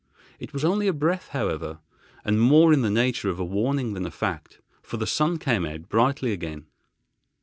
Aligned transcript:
It 0.39 0.51
was 0.51 0.65
only 0.65 0.87
a 0.87 0.93
breath, 0.93 1.27
however, 1.27 1.77
and 2.25 2.41
more 2.41 2.73
in 2.73 2.81
the 2.81 2.89
nature 2.89 3.29
of 3.29 3.37
a 3.39 3.45
warning 3.45 3.93
than 3.93 4.07
a 4.07 4.09
fact, 4.09 4.59
for 4.81 4.97
the 4.97 5.05
sun 5.05 5.37
came 5.37 5.63
out 5.63 5.89
brightly 5.89 6.31
again. 6.31 6.65